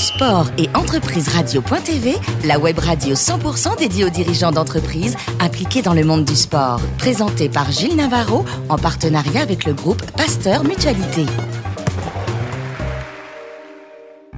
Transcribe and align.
Sport 0.00 0.46
et 0.56 0.70
entreprise 0.74 1.28
radio.tv, 1.28 2.14
la 2.46 2.58
web 2.58 2.78
radio 2.78 3.14
100% 3.14 3.78
dédiée 3.78 4.06
aux 4.06 4.08
dirigeants 4.08 4.50
d'entreprises 4.50 5.14
impliqués 5.40 5.82
dans 5.82 5.92
le 5.92 6.04
monde 6.04 6.24
du 6.24 6.36
sport. 6.36 6.80
Présentée 6.96 7.50
par 7.50 7.70
Gilles 7.70 7.96
Navarro 7.96 8.46
en 8.70 8.78
partenariat 8.78 9.42
avec 9.42 9.66
le 9.66 9.74
groupe 9.74 10.02
Pasteur 10.12 10.64
Mutualité. 10.64 11.26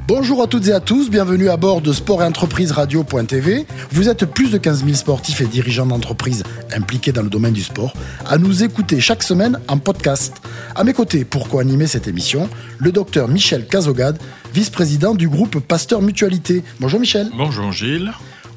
Bonjour 0.09 0.43
à 0.43 0.49
toutes 0.49 0.67
et 0.67 0.73
à 0.73 0.81
tous, 0.81 1.11
bienvenue 1.11 1.49
à 1.49 1.57
bord 1.57 1.81
de 1.81 1.93
Sport 1.93 2.23
et 2.23 2.27
Entreprise 2.27 2.73
Radio.tv. 2.73 3.67
Vous 3.93 4.09
êtes 4.09 4.27
plus 4.27 4.51
de 4.51 4.59
15 4.59 4.85
000 4.85 4.97
sportifs 4.97 5.41
et 5.41 5.47
dirigeants 5.47 5.87
d'entreprises 5.87 6.43
impliqués 6.75 7.13
dans 7.13 7.23
le 7.23 7.31
domaine 7.31 7.53
du 7.53 7.63
sport 7.63 7.95
à 8.27 8.37
nous 8.37 8.65
écouter 8.65 9.01
chaque 9.01 9.23
semaine 9.23 9.61
en 9.69 9.79
podcast. 9.79 10.43
À 10.75 10.83
mes 10.83 10.93
côtés, 10.93 11.25
pour 11.25 11.49
co-animer 11.49 11.87
cette 11.87 12.09
émission, 12.09 12.51
le 12.79 12.91
docteur 12.91 13.29
Michel 13.29 13.65
Cazogade, 13.67 14.19
vice-président 14.53 15.15
du 15.15 15.29
groupe 15.29 15.61
Pasteur 15.61 16.03
Mutualité. 16.03 16.65
Bonjour 16.81 16.99
Michel. 16.99 17.31
Bonjour 17.37 17.71
Gilles. 17.71 18.13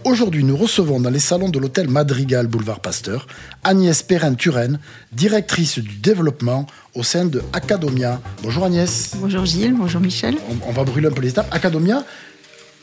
Aujourd'hui, 0.05 0.43
nous 0.43 0.55
recevons 0.55 0.99
dans 0.99 1.09
les 1.09 1.17
salons 1.19 1.49
de 1.49 1.57
l'hôtel 1.57 1.89
Madrigal 1.89 2.45
Boulevard 2.45 2.79
Pasteur 2.79 3.25
Agnès 3.63 4.03
Perrin-Turenne, 4.03 4.77
directrice 5.11 5.79
du 5.79 5.95
développement 5.95 6.67
au 6.93 7.01
sein 7.01 7.25
de 7.25 7.41
Acadomia. 7.53 8.21
Bonjour 8.43 8.65
Agnès. 8.65 9.13
Bonjour 9.15 9.45
Gilles, 9.45 9.73
bonjour 9.75 9.99
Michel. 9.99 10.37
On, 10.47 10.69
on 10.69 10.71
va 10.73 10.83
brûler 10.83 11.07
un 11.07 11.11
peu 11.11 11.23
les 11.23 11.29
étapes. 11.29 11.47
Acadomia, 11.49 12.05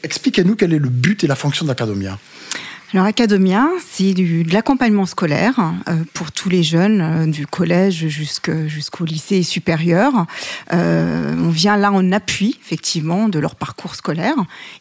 expliquez-nous 0.02 0.56
quel 0.56 0.72
est 0.72 0.80
le 0.80 0.88
but 0.88 1.22
et 1.22 1.28
la 1.28 1.36
fonction 1.36 1.64
d'Acadomia. 1.64 2.18
Alors 2.94 3.06
Academia, 3.06 3.70
c'est 3.80 4.12
de 4.12 4.52
l'accompagnement 4.52 5.06
scolaire 5.06 5.54
euh, 5.88 5.96
pour 6.12 6.30
tous 6.30 6.50
les 6.50 6.62
jeunes, 6.62 7.00
euh, 7.00 7.26
du 7.26 7.46
collège 7.46 8.06
jusqu'au 8.08 9.06
lycée 9.06 9.42
supérieur. 9.42 10.26
Euh, 10.74 11.34
on 11.38 11.48
vient 11.48 11.78
là 11.78 11.90
en 11.90 12.12
appui, 12.12 12.58
effectivement, 12.62 13.30
de 13.30 13.38
leur 13.38 13.54
parcours 13.54 13.94
scolaire 13.94 14.34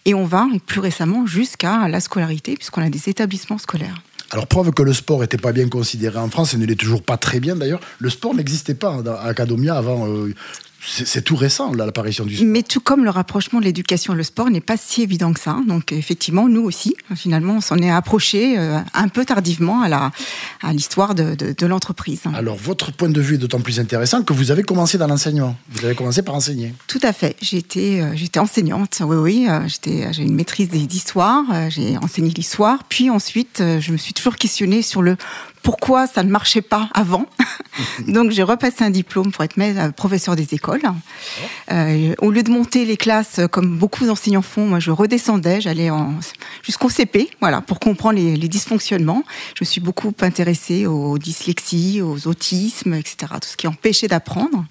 et 0.03 0.13
on 0.13 0.25
va, 0.25 0.45
plus 0.65 0.81
récemment, 0.81 1.25
jusqu'à 1.25 1.87
la 1.87 2.01
scolarité, 2.01 2.55
puisqu'on 2.55 2.81
a 2.81 2.89
des 2.89 3.07
établissements 3.07 3.57
scolaires. 3.57 4.01
Alors, 4.31 4.47
preuve 4.47 4.71
que 4.71 4.83
le 4.83 4.93
sport 4.93 5.21
n'était 5.21 5.37
pas 5.37 5.53
bien 5.53 5.69
considéré 5.69 6.17
en 6.17 6.29
France 6.29 6.53
et 6.53 6.57
ne 6.57 6.65
l'est 6.65 6.75
toujours 6.75 7.03
pas 7.03 7.15
très 7.15 7.39
bien 7.39 7.55
d'ailleurs, 7.55 7.81
le 7.99 8.09
sport 8.09 8.35
n'existait 8.35 8.73
pas 8.75 9.01
à 9.05 9.27
Acadomia 9.27 9.77
avant. 9.77 10.05
C'est 10.83 11.21
tout 11.23 11.35
récent, 11.35 11.73
l'apparition 11.73 12.25
du 12.25 12.35
sport. 12.35 12.47
Mais 12.47 12.63
tout 12.63 12.79
comme 12.79 13.03
le 13.03 13.09
rapprochement 13.09 13.59
de 13.59 13.65
l'éducation 13.65 14.13
et 14.13 14.17
le 14.17 14.23
sport 14.23 14.49
n'est 14.49 14.61
pas 14.61 14.77
si 14.77 15.01
évident 15.03 15.31
que 15.33 15.39
ça. 15.39 15.57
Donc 15.67 15.91
effectivement, 15.91 16.47
nous 16.49 16.61
aussi, 16.63 16.95
finalement, 17.15 17.55
on 17.57 17.61
s'en 17.61 17.77
est 17.77 17.91
approché 17.91 18.57
euh, 18.57 18.79
un 18.93 19.07
peu 19.07 19.25
tardivement 19.25 19.81
à 19.81 19.89
la 19.89 20.11
à 20.61 20.73
l'histoire 20.73 21.15
de, 21.15 21.35
de- 21.35 21.53
de 21.57 21.65
l'entreprise. 21.67 22.21
Alors, 22.33 22.55
votre 22.55 22.91
point 22.91 23.09
de 23.09 23.21
vue 23.21 23.35
est 23.35 23.37
d'autant 23.37 23.61
plus 23.61 23.79
intéressant 23.79 24.23
que 24.23 24.33
vous 24.33 24.51
avez 24.51 24.63
commencé 24.63 24.97
dans 24.97 25.07
l'enseignement. 25.07 25.55
Vous 25.71 25.85
avez 25.85 25.95
commencé 25.95 26.21
par 26.23 26.35
enseigner. 26.35 26.73
Tout 26.87 26.99
à 27.03 27.13
fait. 27.13 27.35
J'étais 27.41 28.01
euh, 28.01 28.15
j'étais 28.15 28.39
enseignante. 28.39 29.01
Oui, 29.05 29.15
oui. 29.17 29.47
euh, 29.49 29.67
j'ai 30.11 30.23
une 30.23 30.35
maîtrise 30.35 30.69
d'histoire. 30.69 31.43
j'ai 31.69 31.97
enseigné 31.97 32.29
l'histoire. 32.31 32.79
Puis 32.89 33.09
ensuite, 33.09 33.61
je 33.79 33.91
me 33.91 33.97
suis 33.97 34.13
toujours 34.13 34.35
questionnée 34.35 34.81
sur 34.81 35.01
le 35.01 35.15
pourquoi 35.63 36.07
ça 36.07 36.23
ne 36.23 36.29
marchait 36.29 36.61
pas 36.61 36.89
avant. 36.93 37.25
Donc 38.07 38.31
j'ai 38.31 38.43
repassé 38.43 38.83
un 38.83 38.89
diplôme 38.89 39.31
pour 39.31 39.43
être 39.43 39.57
maître- 39.57 39.79
euh, 39.79 39.91
professeur 39.91 40.35
des 40.35 40.53
écoles. 40.53 40.81
Euh, 41.71 42.13
au 42.19 42.31
lieu 42.31 42.43
de 42.43 42.51
monter 42.51 42.85
les 42.85 42.97
classes 42.97 43.39
euh, 43.39 43.47
comme 43.47 43.77
beaucoup 43.77 44.05
d'enseignants 44.05 44.41
font, 44.41 44.65
moi 44.65 44.79
je 44.79 44.91
redescendais, 44.91 45.61
j'allais 45.61 45.89
jusqu'au 46.63 46.89
CP, 46.89 47.29
voilà, 47.39 47.61
pour 47.61 47.79
comprendre 47.79 48.15
les, 48.19 48.35
les 48.35 48.47
dysfonctionnements. 48.47 49.23
Je 49.55 49.63
me 49.63 49.65
suis 49.65 49.81
beaucoup 49.81 50.13
intéressée 50.21 50.85
aux 50.85 51.17
dyslexies, 51.17 52.01
aux 52.01 52.27
autismes, 52.27 52.93
etc., 52.93 53.33
tout 53.41 53.47
ce 53.47 53.57
qui 53.57 53.67
empêchait 53.67 54.07
d'apprendre. 54.07 54.65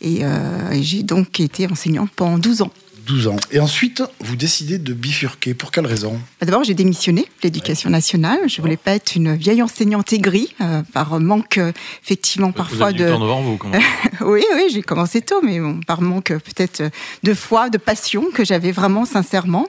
Et, 0.00 0.20
euh, 0.22 0.70
et 0.72 0.82
j'ai 0.82 1.02
donc 1.02 1.40
été 1.40 1.66
enseignante 1.70 2.10
pendant 2.14 2.38
12 2.38 2.62
ans. 2.62 2.70
12 3.06 3.28
ans. 3.28 3.36
Et 3.50 3.60
ensuite, 3.60 4.02
vous 4.20 4.36
décidez 4.36 4.78
de 4.78 4.92
bifurquer. 4.92 5.54
Pour 5.54 5.70
quelle 5.70 5.86
raison? 5.86 6.14
Bah, 6.40 6.46
D'abord, 6.46 6.64
j'ai 6.64 6.74
démissionné 6.74 7.22
de 7.22 7.28
l'éducation 7.42 7.90
nationale. 7.90 8.38
Je 8.48 8.60
voulais 8.60 8.76
pas 8.76 8.92
être 8.92 9.14
une 9.16 9.34
vieille 9.36 9.62
enseignante 9.62 10.12
aigrie, 10.12 10.54
euh, 10.60 10.82
par 10.92 11.20
manque, 11.20 11.58
euh, 11.58 11.72
effectivement, 12.02 12.48
vous 12.48 12.52
parfois 12.54 12.88
avez 12.88 12.98
de. 12.98 13.04
du 13.04 13.10
temps 13.10 13.20
devant 13.20 13.42
vous. 13.42 13.56
quand 13.56 13.68
même. 13.68 13.82
oui, 14.22 14.42
oui, 14.54 14.62
j'ai 14.72 14.82
commencé 14.82 15.20
tôt, 15.20 15.40
mais 15.42 15.60
bon, 15.60 15.80
par 15.86 16.00
manque 16.00 16.30
euh, 16.30 16.38
peut-être 16.38 16.80
euh, 16.80 16.90
de 17.22 17.34
foi, 17.34 17.70
de 17.70 17.78
passion 17.78 18.26
que 18.32 18.44
j'avais 18.44 18.72
vraiment 18.72 19.04
sincèrement. 19.04 19.68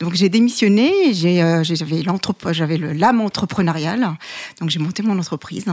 Donc 0.00 0.14
j'ai 0.14 0.28
démissionné, 0.28 0.92
euh, 1.42 1.62
j'avais 1.64 2.02
l'entrep- 2.02 2.52
j'avais 2.52 2.76
le- 2.78 2.92
l'âme 2.92 3.20
entrepreneuriale, 3.20 4.10
donc 4.60 4.70
j'ai 4.70 4.78
monté 4.78 5.02
mon 5.02 5.18
entreprise 5.18 5.64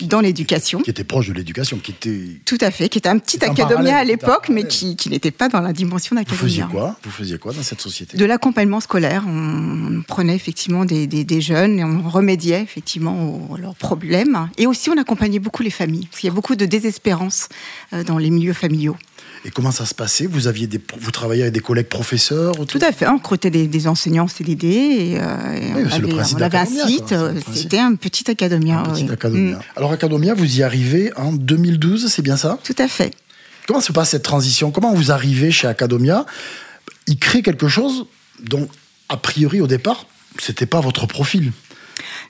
dans 0.00 0.20
l'éducation. 0.20 0.80
Qui 0.80 0.90
était 0.90 1.04
proche 1.04 1.28
de 1.28 1.32
l'éducation, 1.32 1.78
qui 1.78 1.92
était. 1.92 2.20
Tout 2.44 2.58
à 2.60 2.70
fait, 2.70 2.88
qui 2.90 2.98
était 2.98 3.08
un 3.08 3.18
petit 3.18 3.42
académia 3.42 3.96
à 3.96 4.04
l'époque, 4.04 4.48
mais 4.50 4.64
qui, 4.66 4.94
qui 4.96 5.08
n'était 5.08 5.30
pas 5.30 5.48
dans 5.48 5.60
la 5.62 5.72
dimension 5.72 6.14
Vous 6.16 6.34
faisiez 6.34 6.60
d'académia. 6.62 6.66
quoi? 6.88 7.00
Vous 7.02 7.10
faisiez 7.10 7.38
quoi 7.38 7.52
dans 7.54 7.62
cette 7.62 7.80
société? 7.80 8.16
De 8.18 8.24
l'accompagnement 8.26 8.80
scolaire, 8.80 9.24
on 9.26 10.02
prenait 10.06 10.34
effectivement 10.36 10.84
des, 10.84 11.06
des- 11.06 11.24
des 11.24 11.40
jeunes 11.40 11.78
et 11.78 11.84
on 11.84 12.02
remédiait 12.08 12.60
effectivement 12.62 13.48
aux, 13.50 13.56
leurs 13.56 13.74
problèmes. 13.74 14.50
Et 14.58 14.66
aussi, 14.66 14.90
on 14.90 14.98
accompagnait 14.98 15.38
beaucoup 15.38 15.62
les 15.62 15.70
familles, 15.70 16.06
parce 16.10 16.20
qu'il 16.20 16.28
y 16.28 16.30
a 16.30 16.34
beaucoup 16.34 16.56
de 16.56 16.66
désespérance 16.66 17.48
euh, 17.94 18.04
dans 18.04 18.18
les 18.18 18.28
milieux 18.30 18.52
familiaux. 18.52 18.96
Et 19.46 19.50
comment 19.50 19.70
ça 19.70 19.86
se 19.86 19.94
passait? 19.94 20.26
Vous 20.26 20.48
aviez 20.48 20.66
des, 20.66 20.80
vous 21.00 21.12
travailliez 21.12 21.42
avec 21.42 21.54
des 21.54 21.60
collègues 21.60 21.86
professeurs 21.86 22.52
Tout 22.66 22.80
à 22.82 22.90
fait, 22.90 23.06
on 23.06 23.14
recrutait 23.14 23.48
des, 23.48 23.68
des 23.68 23.86
enseignants 23.86 24.26
CDD 24.26 24.66
et, 24.66 25.20
euh, 25.20 25.36
Oui, 25.76 25.84
on, 25.86 25.90
c'est 25.90 25.98
le 26.00 26.08
avait, 26.08 26.34
on 26.34 26.42
avait 26.42 26.58
un 26.58 26.66
site, 26.66 27.14
c'est 27.14 27.54
c'était 27.54 27.78
un 27.78 27.94
petit 27.94 28.28
académia. 28.28 28.80
Un 28.80 28.92
petit. 28.92 29.04
Mm, 29.04 29.56
Alors, 29.76 29.92
Academia, 29.92 30.34
vous 30.34 30.58
y 30.58 30.64
arrivez 30.64 31.12
en 31.16 31.32
2012, 31.32 32.08
c'est 32.08 32.22
bien 32.22 32.36
ça? 32.36 32.58
Tout 32.64 32.74
à 32.78 32.88
fait. 32.88 33.14
Comment 33.68 33.80
se 33.80 33.92
passe 33.92 34.10
cette 34.10 34.24
transition? 34.24 34.72
Comment 34.72 34.92
vous 34.92 35.12
arrivez 35.12 35.52
chez 35.52 35.68
Academia? 35.68 36.26
Il 37.06 37.16
crée 37.16 37.42
quelque 37.42 37.68
chose 37.68 38.06
dont, 38.42 38.68
a 39.08 39.16
priori, 39.16 39.60
au 39.60 39.68
départ, 39.68 40.06
c'était 40.40 40.66
pas 40.66 40.80
votre 40.80 41.06
profil. 41.06 41.52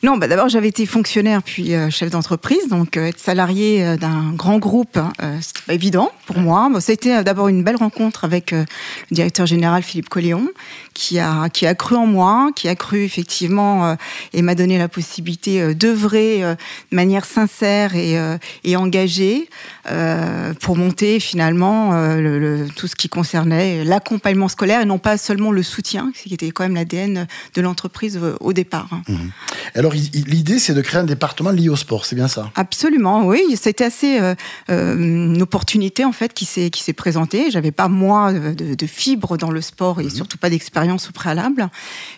Non, 0.03 0.17
bah 0.17 0.29
d'abord 0.29 0.49
j'avais 0.49 0.69
été 0.69 0.87
fonctionnaire 0.87 1.43
puis 1.43 1.75
euh, 1.75 1.91
chef 1.91 2.11
d'entreprise, 2.11 2.69
donc 2.69 2.97
euh, 2.97 3.07
être 3.07 3.19
salarié 3.19 3.85
euh, 3.85 3.97
d'un 3.97 4.33
grand 4.33 4.59
groupe, 4.59 4.97
hein, 4.99 5.13
c'était 5.41 5.63
pas 5.67 5.75
évident 5.75 6.13
pour 6.27 6.39
moi. 6.39 6.69
Bon, 6.73 6.81
ça 6.81 6.93
a 6.93 6.95
été 6.95 7.17
euh, 7.17 7.23
d'abord 7.23 7.49
une 7.49 7.65
belle 7.65 7.77
rencontre 7.77 8.25
avec 8.25 8.53
le 8.53 8.65
directeur 9.11 9.47
général 9.47 9.83
Philippe 9.83 10.09
Colléon, 10.09 10.49
qui 10.95 11.19
a 11.19 11.49
qui 11.49 11.67
a 11.67 11.75
cru 11.75 11.97
en 11.97 12.07
moi, 12.07 12.51
qui 12.55 12.69
a 12.69 12.75
cru 12.77 13.03
effectivement 13.05 13.97
et 14.33 14.43
m'a 14.43 14.55
donné 14.55 14.79
la 14.79 14.89
possibilité 14.89 15.75
d'œuvrer 15.75 16.41
de 16.41 16.97
manière 16.97 17.25
sincère 17.25 17.95
et, 17.97 18.77
engagée 18.77 19.49
pour 20.61 20.77
monter 20.77 21.21
finalement 21.21 21.93
le, 22.17 22.39
le- 22.39 22.69
tout 22.77 22.87
ce 22.87 22.97
qui 22.97 23.09
concernait 23.09 23.85
l'accompagnement 23.85 24.49
scolaire 24.49 24.81
et 24.81 24.85
non 24.85 24.99
pas 24.99 25.17
seulement 25.19 25.51
le 25.53 25.63
soutien, 25.63 26.13
ce 26.15 26.23
qui 26.25 26.35
était 26.35 26.51
quand 26.51 26.65
même 26.65 26.75
l'ADN 26.75 27.27
de 27.55 27.61
l'entreprise 27.63 28.19
au 28.41 28.53
départ. 28.53 28.89
hein. 28.93 29.03
Alors, 29.75 29.93
l'idée, 29.93 30.59
c'est 30.59 30.75
de 30.75 30.81
créer 30.81 31.01
un 31.01 31.05
département 31.05 31.51
lié 31.51 31.69
au 31.69 31.77
sport, 31.77 32.05
c'est 32.05 32.17
bien 32.17 32.29
ça? 32.29 32.51
Absolument, 32.55 33.27
oui. 33.27 33.43
C'était 33.57 33.85
assez 33.85 34.21
euh, 34.21 34.35
euh, 34.71 34.97
une 34.97 35.43
opportunité 35.43 36.05
en 36.05 36.13
fait 36.13 36.33
qui 36.33 36.45
s'est 36.45 36.93
présentée. 36.93 37.51
J'avais 37.51 37.73
pas 37.73 37.89
moi 37.89 38.33
de, 38.33 38.53
de, 38.53 38.75
de 38.75 38.87
fibres 38.87 39.37
dans 39.37 39.51
le 39.51 39.61
sport 39.61 40.01
et 40.01 40.09
surtout 40.11 40.39
pas 40.39 40.51
d'expérience 40.51 41.09
au 41.09 41.13
préalable, 41.13 41.69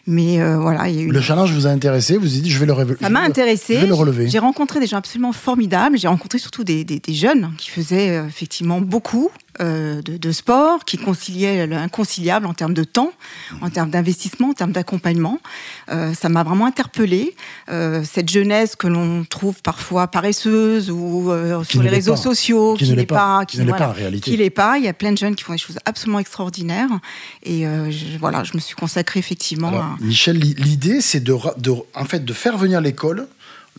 mais 0.06 0.40
euh, 0.40 0.58
voilà, 0.58 0.88
il 0.88 0.96
y 0.96 0.98
a 1.00 1.02
eu. 1.02 1.10
Le 1.10 1.20
challenge 1.20 1.52
vous 1.52 1.66
a 1.66 1.70
intéressé, 1.70 2.16
vous 2.16 2.32
avez 2.32 2.40
dit, 2.42 2.50
je 2.50 2.58
vais 2.58 2.66
le 2.66 2.72
relever. 2.72 2.96
ça 3.00 3.08
m'a 3.10 3.20
intéressé. 3.20 3.74
Je 3.74 3.80
vais 3.80 3.86
le 3.86 3.94
relever. 3.94 4.28
J'ai 4.28 4.38
rencontré 4.38 4.80
des 4.80 4.86
gens 4.86 4.98
absolument 4.98 5.32
formidables. 5.32 5.98
J'ai 5.98 6.08
rencontré 6.08 6.38
surtout 6.38 6.64
des, 6.64 6.84
des, 6.84 6.98
des 6.98 7.14
jeunes 7.14 7.52
qui 7.58 7.70
faisaient 7.70 8.10
euh, 8.16 8.26
effectivement 8.26 8.80
beaucoup 8.80 9.28
euh, 9.28 9.47
de, 9.60 10.16
de 10.16 10.32
sport, 10.32 10.84
qui 10.84 10.98
conciliaient 10.98 11.66
l'inconciliable 11.66 12.46
en 12.46 12.54
termes 12.54 12.74
de 12.74 12.84
temps, 12.84 13.12
en 13.60 13.70
termes 13.70 13.90
d'investissement, 13.90 14.50
en 14.50 14.52
termes 14.54 14.72
d'accompagnement. 14.72 15.38
Euh, 15.90 16.14
ça 16.14 16.28
m'a 16.28 16.42
vraiment 16.42 16.66
interpellée. 16.66 17.34
Euh, 17.70 18.02
cette 18.04 18.28
jeunesse 18.28 18.76
que 18.76 18.86
l'on 18.86 19.24
trouve 19.24 19.60
parfois 19.62 20.06
paresseuse 20.08 20.90
ou 20.90 21.30
euh, 21.30 21.62
sur 21.64 21.82
les 21.82 21.88
réseaux 21.90 22.12
pas. 22.12 22.16
sociaux, 22.16 22.74
Qui 22.78 22.92
n'est 22.92 23.06
pas. 23.06 23.38
pas, 23.38 23.44
Qui 23.46 23.58
ne 23.58 23.64
l'est 23.64 23.72
pas 23.72 23.88
en 23.88 23.92
réalité. 23.92 24.30
qui 24.30 24.36
l'est 24.36 24.50
pas. 24.50 24.78
Il 24.78 24.84
y 24.84 24.88
a 24.88 24.92
plein 24.92 25.12
de 25.12 25.18
jeunes 25.18 25.34
qui 25.34 25.44
font 25.44 25.52
des 25.52 25.58
choses 25.58 25.78
absolument 25.84 26.18
extraordinaires. 26.18 26.88
Et 27.42 27.66
euh, 27.66 27.90
je, 27.90 28.18
voilà, 28.18 28.44
je 28.44 28.52
me 28.54 28.60
suis 28.60 28.74
consacrée 28.74 29.18
effectivement 29.20 29.68
Alors, 29.68 29.82
à. 29.82 29.96
Michel, 30.00 30.38
l'i- 30.38 30.54
l'idée, 30.54 31.00
c'est 31.00 31.20
de- 31.20 31.32
en 31.32 32.04
fait, 32.04 32.24
de 32.24 32.32
faire 32.32 32.56
venir 32.58 32.80
l'école 32.80 33.26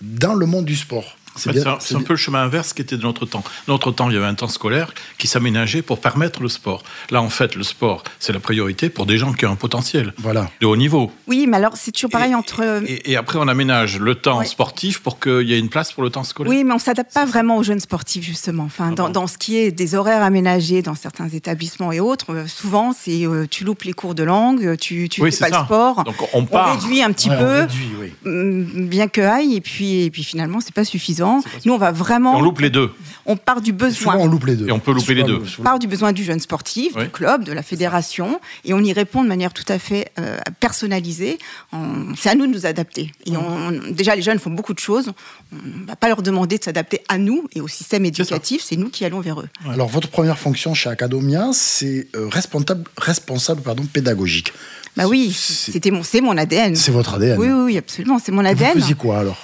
dans 0.01 0.33
le 0.33 0.45
monde 0.45 0.65
du 0.65 0.75
sport. 0.75 1.17
En 1.35 1.39
fait, 1.39 1.53
C'est 1.79 1.95
un, 1.95 2.01
peu 2.01 2.13
le 2.13 2.17
chemin 2.17 2.43
inverse 2.43 2.73
qui 2.73 2.81
était 2.81 2.97
de 2.97 3.03
notre 3.03 3.25
temps. 3.25 3.43
Dans 3.67 3.73
notre 3.73 3.91
temps, 3.91 4.09
il 4.09 4.13
y 4.13 4.17
avait 4.17 4.25
un 4.25 4.33
temps 4.33 4.47
scolaire 4.49 4.93
qui 5.17 5.27
s'aménageait 5.27 5.81
pour 5.81 6.01
permettre 6.01 6.41
le 6.41 6.49
sport. 6.49 6.83
Là, 7.11 7.21
en 7.21 7.29
fait, 7.29 7.55
le 7.55 7.63
sport, 7.63 8.03
c'est 8.19 8.33
la 8.33 8.39
priorité 8.39 8.89
pour 8.89 9.05
des 9.05 9.17
gens 9.17 9.31
qui 9.31 9.45
ont 9.45 9.51
un 9.51 9.55
potentiel 9.55 10.13
Voilà. 10.17 10.49
de 10.59 10.65
haut 10.65 10.75
niveau. 10.75 11.11
Oui, 11.27 11.45
mais 11.47 11.57
alors 11.57 11.73
c'est 11.77 11.91
toujours 11.91 12.09
pareil 12.09 12.31
Et- 12.31 12.35
entre. 12.35 12.81
Et, 12.85 13.11
et 13.11 13.15
après, 13.15 13.37
on 13.39 13.47
aménage 13.47 13.99
le 13.99 14.15
temps 14.15 14.39
Ouais. 14.39 14.45
sportif 14.45 14.99
pour 14.99 15.19
qu'il 15.19 15.47
y 15.47 15.53
ait 15.53 15.59
une 15.59 15.69
place 15.69 15.93
pour 15.93 16.03
le 16.03 16.09
temps 16.09 16.23
scolaire. 16.25 16.49
Oui, 16.51 16.63
mais 16.65 16.73
on 16.73 16.79
s'adapte 16.79 17.13
pas 17.13 17.25
vraiment 17.25 17.57
aux 17.57 17.63
jeunes 17.63 17.79
sportifs 17.79 18.23
justement. 18.25 18.63
Enfin, 18.63 18.89
Ah 18.91 18.95
dans, 18.95 19.05
bon 19.05 19.11
dans 19.11 19.27
ce 19.27 19.37
qui 19.37 19.57
est 19.57 19.71
des 19.71 19.95
horaires 19.95 20.23
aménagés 20.23 20.81
dans 20.81 20.95
certains 20.95 21.29
établissements 21.29 21.91
et 21.93 21.99
autres, 22.01 22.33
euh, 22.33 22.47
souvent 22.47 22.91
c'est 22.91 23.25
euh, 23.25 23.45
tu 23.49 23.63
loupes 23.63 23.83
les 23.83 23.93
cours 23.93 24.15
de 24.15 24.23
langue, 24.23 24.75
tu 24.77 25.07
tu 25.09 25.21
Oui, 25.21 25.31
fais 25.31 25.45
pas 25.45 25.49
ça. 25.51 25.59
le 25.59 25.65
sport. 25.65 26.03
Donc, 26.03 26.15
on 26.33 26.39
On 26.39 26.45
part. 26.45 26.79
réduit 26.81 27.01
un 27.03 27.11
petit 27.11 27.29
Ouais, 27.29 27.35
on 27.37 27.39
peu. 27.39 27.59
réduit, 27.61 27.89
oui. 27.99 28.11
mm, 28.25 28.87
bien 28.87 29.07
que 29.07 29.21
aille, 29.21 29.55
et 29.55 29.61
puis, 29.61 30.01
et 30.03 30.11
puis 30.11 30.23
finalement, 30.23 30.59
c'est 30.59 30.73
pas 30.73 30.83
suffisant. 30.85 31.18
Nous, 31.65 31.73
on 31.73 31.77
va 31.77 31.91
vraiment. 31.91 32.33
Et 32.33 32.37
on 32.37 32.41
loupe 32.41 32.59
les 32.59 32.69
deux. 32.69 32.91
On 33.25 33.35
part 33.37 33.61
du 33.61 33.73
besoin. 33.73 34.13
Souvent, 34.13 34.23
on 34.23 34.27
loupe 34.27 34.45
les 34.45 34.55
deux. 34.55 34.67
Et 34.67 34.71
on 34.71 34.79
peut 34.79 34.91
louper 34.93 35.13
les 35.13 35.23
deux. 35.23 35.41
On 35.59 35.63
part 35.63 35.77
du 35.79 35.87
besoin 35.87 36.13
du 36.13 36.23
jeune 36.23 36.39
sportif, 36.39 36.93
Oui. 36.95 37.03
du 37.03 37.09
club, 37.09 37.43
de 37.43 37.51
la 37.51 37.61
fédération, 37.63 38.39
et 38.65 38.73
on 38.73 38.79
y 38.79 38.91
répond 38.93 39.23
de 39.23 39.27
manière 39.27 39.53
tout 39.53 39.65
à 39.67 39.77
fait 39.77 40.11
euh, 40.19 40.37
personnalisée. 40.59 41.37
On- 41.73 42.15
C'est 42.17 42.29
à 42.29 42.35
nous 42.35 42.47
de 42.47 42.51
nous 42.51 42.65
adapter. 42.65 43.11
Et 43.25 43.35
on, 43.37 43.71
déjà, 43.91 44.15
les 44.15 44.21
jeunes 44.21 44.39
font 44.39 44.49
beaucoup 44.49 44.73
de 44.73 44.79
choses. 44.79 45.11
On 45.53 45.55
ne 45.81 45.85
va 45.85 45.95
pas 45.95 46.07
leur 46.07 46.21
demander 46.21 46.57
de 46.57 46.63
s'adapter 46.63 47.01
à 47.09 47.17
nous 47.17 47.47
et 47.55 47.61
au 47.61 47.67
système 47.67 48.05
éducatif. 48.05 48.63
C'est 48.65 48.75
nous 48.77 48.89
qui 48.89 49.05
allons 49.05 49.19
vers 49.19 49.39
eux. 49.41 49.49
Alors, 49.69 49.87
votre 49.89 50.07
première 50.09 50.39
fonction 50.39 50.73
chez 50.73 50.89
Acadomia, 50.89 51.49
c'est 51.53 52.07
euh, 52.15 52.27
responsable, 52.29 52.83
responsable 52.97 53.61
pardon, 53.61 53.83
pédagogique. 53.85 54.53
Bah 54.97 55.05
oui, 55.07 55.31
c'était 55.31 55.91
mon, 55.91 56.03
c'est 56.03 56.19
mon 56.19 56.35
ADN. 56.35 56.75
C'est 56.75 56.91
votre 56.91 57.13
ADN. 57.13 57.37
Oui, 57.39 57.47
oui, 57.47 57.63
oui, 57.65 57.77
absolument, 57.77 58.19
c'est 58.23 58.31
mon 58.31 58.41
Vous 58.41 58.47
ADN. 58.47 58.73
faisiez 58.73 58.95
quoi 58.95 59.19
alors? 59.19 59.37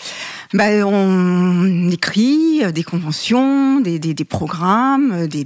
Bah, 0.53 0.85
on 0.85 1.84
des 2.71 2.83
conventions, 2.83 3.79
des, 3.81 3.99
des- 3.99 4.13
des 4.13 4.23
programmes, 4.25 5.11
euh, 5.11 5.27
des, 5.27 5.43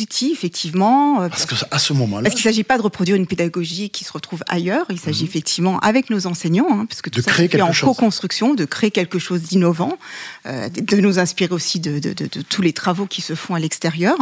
outils, 0.00 0.30
effectivement. 0.32 1.22
euh, 1.22 1.28
Parce 1.28 1.46
que 1.46 1.54
à 1.70 1.78
ce 1.78 1.92
moment-là, 1.92 2.22
Parce 2.24 2.34
qu'il 2.34 2.46
ne 2.48 2.52
s'agit 2.52 2.64
pas 2.64 2.76
de 2.78 2.82
reproduire 2.82 3.16
une 3.16 3.26
pédagogie 3.26 3.90
qui 3.90 4.04
se 4.04 4.12
retrouve 4.12 4.42
ailleurs, 4.48 4.86
il 4.90 4.98
s'agit 5.00 5.24
effectivement 5.24 5.78
avec 5.80 6.10
nos 6.10 6.26
enseignants, 6.26 6.66
hein, 6.70 6.86
parce 6.86 7.02
que 7.02 7.10
tout 7.10 7.16
Mhm. 7.20 7.22
De 7.22 7.24
ça 7.24 7.30
créer 7.32 7.48
quelque 7.48 7.62
en 7.64 7.72
co-construction, 7.72 8.54
de 8.54 8.64
créer 8.64 8.90
quelque 8.90 9.18
chose 9.18 9.42
d'innovant, 9.42 9.96
euh, 10.46 10.68
de 10.68 10.96
nous 10.96 11.18
inspirer 11.18 11.52
aussi 11.54 11.80
de, 11.80 11.98
de- 11.98 12.12
de- 12.12 12.26
de 12.26 12.42
tous 12.42 12.62
les 12.62 12.72
travaux 12.72 13.06
qui 13.06 13.22
se 13.22 13.34
font 13.34 13.54
à 13.54 13.58
l'extérieur, 13.58 14.16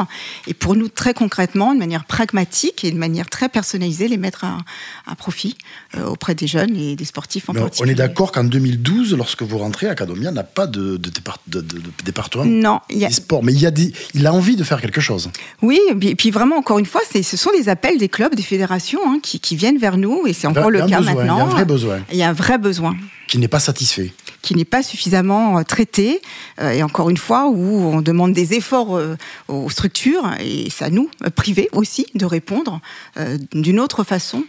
et 0.46 0.54
pour 0.54 0.76
nous 0.76 0.88
très 0.88 1.12
concrètement, 1.14 1.74
de 1.74 1.78
manière 1.78 2.04
pragmatique 2.04 2.84
et 2.84 2.90
de 2.92 2.96
manière 2.98 3.28
très 3.28 3.48
personnalisée, 3.48 4.08
les 4.08 4.16
mettre 4.16 4.44
à, 4.44 4.58
à 5.06 5.14
profit 5.16 5.56
euh, 5.96 6.04
auprès 6.06 6.34
des 6.34 6.46
jeunes 6.46 6.76
et 6.76 6.96
des 6.96 7.04
sportifs 7.04 7.48
en 7.48 7.52
Mais 7.52 7.60
on 7.60 7.62
particulier. 7.64 7.92
est 7.92 7.94
d'accord 7.96 8.32
qu'en 8.32 8.44
2012, 8.44 9.14
lorsque 9.16 9.42
vous 9.42 9.58
rentrez, 9.58 9.86
Acadomia 9.88 10.30
n'a 10.30 10.44
pas 10.44 10.66
de, 10.66 10.96
de- 10.96 11.10
de- 11.46 11.60
de 11.60 12.10
département 12.14 12.44
Non, 12.44 12.80
il 12.90 12.98
y 12.98 13.04
a, 13.04 13.08
des 13.08 13.14
sports, 13.14 13.42
mais 13.42 13.52
il, 13.52 13.60
y 13.60 13.66
a 13.66 13.70
des, 13.70 13.92
il 14.14 14.26
a 14.26 14.32
envie 14.32 14.56
de 14.56 14.64
faire 14.64 14.80
quelque 14.80 15.00
chose. 15.00 15.30
Oui, 15.62 15.80
et 15.90 16.14
puis, 16.14 16.30
vraiment, 16.30 16.56
encore 16.56 16.78
une 16.78 16.86
fois, 16.86 17.00
ce 17.10 17.36
sont 17.36 17.50
des 17.56 17.68
appels 17.68 17.98
des 17.98 18.08
clubs, 18.08 18.34
des 18.34 18.42
fédérations 18.42 19.00
hein, 19.06 19.18
qui, 19.22 19.40
qui 19.40 19.56
viennent 19.56 19.78
vers 19.78 19.96
nous, 19.96 20.26
et 20.26 20.32
c'est 20.32 20.46
encore 20.46 20.70
le 20.70 20.80
cas 20.80 20.98
besoin, 20.98 21.14
maintenant. 21.14 21.36
Il 21.36 21.38
y 21.38 21.42
a 21.42 21.44
un 21.44 21.48
vrai 21.48 21.64
besoin 21.64 21.98
Il 22.12 22.18
y 22.18 22.22
a 22.22 22.28
un 22.28 22.32
vrai 22.32 22.58
besoin 22.58 22.96
qui 23.26 23.38
n'est 23.38 23.48
pas 23.48 23.60
satisfait. 23.60 24.12
qui 24.42 24.54
n'est 24.54 24.64
pas 24.64 24.82
suffisamment 24.82 25.58
euh, 25.58 25.62
traité, 25.62 26.20
euh, 26.60 26.70
et 26.70 26.82
encore 26.82 27.10
une 27.10 27.16
fois, 27.16 27.48
où 27.48 27.94
on 27.94 28.02
demande 28.02 28.32
des 28.32 28.54
efforts 28.54 28.96
euh, 28.96 29.16
aux 29.48 29.70
structures, 29.70 30.30
et 30.40 30.68
c'est 30.70 30.84
à 30.84 30.90
nous, 30.90 31.10
privés 31.34 31.68
aussi, 31.72 32.06
de 32.14 32.26
répondre 32.26 32.80
euh, 33.16 33.38
d'une 33.52 33.80
autre 33.80 34.04
façon 34.04 34.44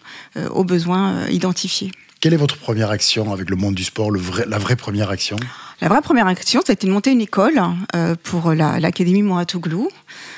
aux 0.51 0.63
besoins 0.63 1.27
identifiés. 1.29 1.91
Quelle 2.19 2.33
est 2.33 2.37
votre 2.37 2.57
première 2.57 2.89
action 2.89 3.31
avec 3.33 3.49
le 3.49 3.55
monde 3.55 3.75
du 3.75 3.83
sport, 3.83 4.11
le 4.11 4.19
vrai, 4.19 4.45
la 4.47 4.57
vraie 4.57 4.75
première 4.75 5.09
action? 5.09 5.37
La 5.81 5.89
vraie 5.89 6.01
première 6.01 6.25
action, 6.27 6.61
ça 6.65 6.71
a 6.71 6.73
été 6.73 6.87
de 6.87 6.91
monter 6.91 7.11
une 7.11 7.19
école 7.21 7.61
euh, 7.95 8.15
pour 8.23 8.53
la- 8.53 8.79
l'Académie 8.79 9.23
Mouratoglou. 9.23 9.89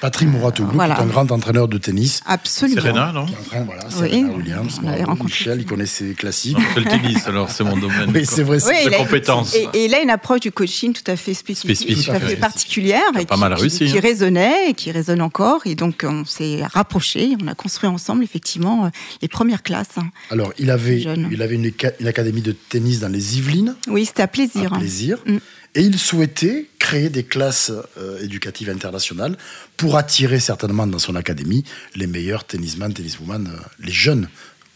Patrick 0.02 0.28
Mouratoglou, 0.30 0.72
voilà. 0.74 0.96
qui 0.96 1.02
est 1.02 1.04
un 1.04 1.08
grand 1.08 1.32
entraîneur 1.32 1.68
de 1.68 1.78
tennis, 1.78 2.22
Absolument. 2.26 2.82
Serena, 2.82 3.12
non 3.12 3.26
qui 3.28 3.34
train, 3.48 3.62
voilà, 3.64 3.84
Oui, 3.86 4.10
Serena 4.10 4.34
Williams, 4.34 4.80
rencontré. 5.06 5.24
Michel, 5.26 5.60
il 5.62 5.66
connaît 5.66 5.86
ses 5.86 6.14
classiques. 6.14 6.58
C'est 6.74 6.80
le 6.80 6.86
tennis, 6.88 7.28
alors 7.28 7.52
c'est 7.52 7.64
mon 7.64 7.78
domaine. 7.78 8.12
Oui, 8.14 8.26
c'est 8.26 8.42
vrai. 8.44 8.58
Oui, 8.66 8.74
c'est- 8.84 8.90
de 8.90 8.96
compétences. 8.96 9.56
Et, 9.56 9.68
et 9.74 9.86
il 9.86 9.94
a 9.94 10.02
une 10.02 10.10
approche 10.10 10.40
du 10.40 10.52
coaching 10.52 10.94
tout 10.94 11.10
à 11.10 11.16
fait 11.16 11.34
spécifique, 11.36 11.76
Spécifique, 11.78 12.06
tout 12.06 12.12
à 12.12 12.20
fait 12.20 12.36
particulière, 12.36 13.02
Qui 13.16 13.22
et 13.22 13.26
pas 13.26 13.36
qui, 13.36 13.40
mal 13.42 13.54
qui- 13.56 13.62
réussi, 13.62 13.86
qui 13.86 13.98
hein. 13.98 14.02
résonnait 14.02 14.70
et 14.70 14.74
qui 14.74 14.92
résonne 14.92 15.22
encore. 15.22 15.62
Et 15.66 15.76
donc 15.76 16.04
on 16.08 16.26
s'est 16.26 16.62
rapprochés, 16.74 17.36
on 17.44 17.48
a 17.48 17.54
construit 17.54 17.88
ensemble 17.90 18.24
effectivement 18.24 18.86
euh, 18.86 18.90
les 19.22 19.28
premières 19.28 19.62
classes. 19.62 19.88
Alors, 20.32 20.52
il 20.58 20.72
avait, 20.72 21.00
il 21.32 21.42
avait 21.44 21.56
une, 21.56 21.72
une 22.00 22.08
académie 22.08 22.42
de 22.42 22.54
tennis 22.54 23.00
dans 23.02 23.10
les 23.12 23.38
Yvelines, 23.38 23.76
Oui, 23.88 24.06
c'était 24.06 24.24
à 24.24 24.28
plaisir. 24.28 24.74
à 24.74 24.78
plaisir, 24.80 25.18
Mm. 25.28 25.38
et 25.76 25.82
il 25.82 26.00
souhaitait 26.00 26.66
créer 26.80 27.10
des 27.10 27.24
classes 27.24 27.72
euh, 27.98 28.24
éducatives 28.24 28.70
internationales 28.70 29.38
pour 29.76 29.98
attirer 29.98 30.40
certainement 30.40 30.88
dans 30.88 31.00
son 31.00 31.16
académie 31.16 31.64
les 31.96 32.08
meilleurs 32.08 32.46
tennisman, 32.46 32.94
tenniswoman, 32.94 33.48
euh, 33.48 33.60
les 33.80 33.92
jeunes 33.92 34.30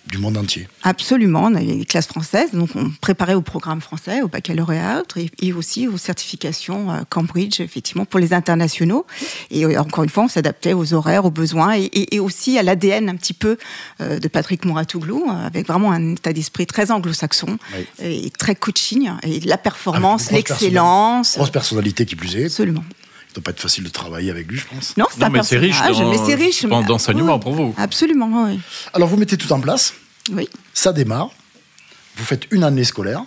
du 0.07 0.17
monde 0.17 0.35
entier. 0.37 0.67
Absolument, 0.83 1.43
on 1.45 1.55
avait 1.55 1.65
des 1.77 1.85
classes 1.85 2.07
françaises, 2.07 2.51
donc 2.53 2.71
on 2.75 2.89
préparait 3.01 3.35
au 3.35 3.41
programme 3.41 3.81
français, 3.81 4.21
au 4.21 4.27
baccalauréat, 4.27 5.03
et, 5.41 5.53
aussi 5.53 5.87
aux 5.87 5.97
certifications 5.97 6.91
euh, 6.91 7.01
Cambridge, 7.09 7.59
effectivement, 7.61 8.05
pour 8.05 8.19
les 8.19 8.33
internationaux. 8.33 9.05
Et 9.51 9.65
encore 9.77 10.03
une 10.03 10.09
fois, 10.09 10.23
on 10.23 10.27
s'adaptait 10.27 10.73
aux 10.73 10.93
horaires, 10.93 11.25
aux 11.25 11.31
besoins, 11.31 11.75
et, 11.77 11.83
et- 11.83 12.15
et 12.15 12.19
aussi 12.19 12.57
à 12.57 12.63
l'ADN 12.63 13.09
un 13.09 13.15
petit 13.15 13.33
peu 13.33 13.57
euh, 14.01 14.19
de 14.19 14.27
Patrick 14.27 14.65
Mouratoglou, 14.65 15.25
euh, 15.29 15.45
avec 15.45 15.67
vraiment 15.67 15.91
un 15.91 16.13
état 16.13 16.33
d'esprit 16.33 16.65
très 16.65 16.89
anglo-saxon, 16.91 17.57
Oui. 17.77 17.85
et 18.25 18.29
très 18.31 18.55
coaching, 18.55 19.11
et 19.23 19.39
la 19.41 19.57
performance, 19.57 20.31
l'excellence. 20.31 21.35
Grosse 21.37 21.49
personnalité 21.51 22.05
qui 22.05 22.15
plus 22.15 22.35
est. 22.35 22.45
Absolument. 22.45 22.83
Ne 23.31 23.35
doit 23.35 23.43
pas 23.43 23.51
être 23.51 23.59
facile 23.61 23.83
de 23.85 23.89
travailler 23.89 24.29
avec 24.29 24.47
lui, 24.47 24.57
je 24.57 24.65
pense. 24.65 24.95
Non, 24.97 25.05
c'est 25.09 25.23
un 25.23 25.29
mais 25.29 25.41
c'est 25.43 25.57
riche 25.57 25.77
dans- 25.79 26.09
mais 26.11 26.17
c'est 26.25 26.35
riche. 26.35 26.67
pense, 26.67 26.85
d'enseignement 26.85 27.35
Oui, 27.35 27.39
pour 27.41 27.53
vous. 27.53 27.73
Absolument, 27.77 28.45
oui. 28.45 28.59
Alors, 28.93 29.07
vous 29.07 29.15
mettez 29.17 29.37
tout 29.37 29.51
en 29.53 29.59
place, 29.61 29.93
oui. 30.33 30.49
ça 30.73 30.91
démarre, 30.91 31.29
vous 32.17 32.25
faites 32.25 32.43
une 32.51 32.63
année 32.65 32.83
scolaire, 32.83 33.23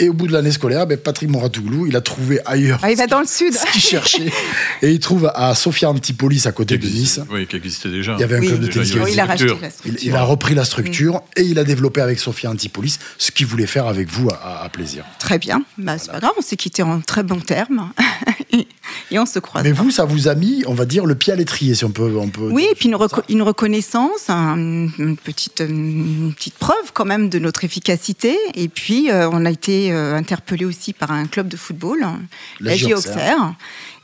et 0.00 0.08
au 0.08 0.14
bout 0.14 0.26
de 0.26 0.32
l'année 0.32 0.50
scolaire, 0.50 0.88
ben, 0.88 0.98
Patrick 0.98 1.28
Mouratoglou, 1.30 1.86
il 1.86 1.94
a 1.94 2.00
trouvé 2.00 2.40
ailleurs 2.46 2.80
Ah, 2.82 2.90
il 2.90 2.96
va 2.96 3.06
dans 3.06 3.20
le 3.20 3.26
sud. 3.26 3.52
ce 3.54 3.64
qu'il 3.70 3.80
cherchait, 3.80 4.32
et 4.80 4.90
il 4.90 4.98
trouve 4.98 5.30
à 5.32 5.54
Sofia 5.54 5.88
Antipolis, 5.90 6.46
à 6.46 6.50
côté 6.52 6.76
de 6.78 6.88
Nice, 6.88 7.20
Oui, 7.30 7.46
qui 7.46 7.54
existait 7.54 7.90
déjà. 7.90 8.14
il 8.14 8.20
y 8.20 8.24
avait 8.24 8.38
un 8.38 8.40
Oui. 8.40 8.48
club 8.48 8.60
de 8.60 8.66
tennis. 8.66 8.90
il 8.90 9.20
a 9.20 9.36
Il, 9.84 9.98
il 10.02 10.16
repris 10.16 10.56
la 10.56 10.64
structure 10.64 11.20
et 11.36 11.42
il 11.42 11.56
a 11.60 11.64
développé 11.64 12.00
avec 12.00 12.18
Sophia 12.18 12.50
Antipolis 12.50 12.98
ce 13.18 13.30
qu'il 13.30 13.46
voulait 13.46 13.66
faire 13.66 13.86
avec 13.86 14.08
vous 14.10 14.28
à, 14.30 14.64
à 14.64 14.68
plaisir. 14.70 15.04
Très 15.20 15.38
bien. 15.38 15.62
Bah, 15.78 15.98
c'est 15.98 16.10
pas 16.10 16.18
grave, 16.18 16.32
on 16.36 16.42
s'est 16.42 16.56
quitté 16.56 16.82
en 16.82 17.00
très 17.00 17.22
bons 17.22 17.38
termes. 17.40 17.92
et, 18.52 18.66
et 19.12 19.18
on 19.18 19.26
se 19.26 19.38
croise. 19.38 19.62
Mais 19.62 19.72
vous, 19.72 19.90
ça 19.90 20.04
vous 20.04 20.28
a 20.28 20.34
mis, 20.34 20.64
on 20.66 20.74
va 20.74 20.84
dire, 20.86 21.04
le 21.06 21.14
pied 21.14 21.32
à 21.32 21.36
l'étrier, 21.36 21.74
si 21.74 21.84
on 21.84 21.90
peut. 21.90 22.16
On 22.18 22.28
peut 22.28 22.48
Oui, 22.50 22.66
et 22.70 22.74
puis 22.74 22.88
une, 22.88 22.94
reco- 22.96 23.22
une 23.28 23.42
reconnaissance, 23.42 24.28
un- 24.28 24.56
une, 24.56 25.16
petite, 25.16 25.60
une 25.66 26.32
petite 26.36 26.54
preuve 26.54 26.92
quand 26.94 27.04
même 27.04 27.28
de 27.28 27.38
notre 27.38 27.64
efficacité. 27.64 28.36
Et 28.54 28.68
puis, 28.68 29.10
euh, 29.10 29.28
on 29.30 29.44
a 29.44 29.50
été 29.50 29.92
euh, 29.92 30.16
interpellé 30.16 30.64
aussi 30.64 30.92
par 30.92 31.12
un 31.12 31.26
club 31.26 31.48
de 31.48 31.56
football, 31.56 32.00
La 32.60 32.74
la. 32.74 33.54